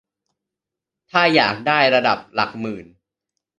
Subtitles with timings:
[1.11, 2.85] ถ้าอยากได้ระดับหลักหมื่น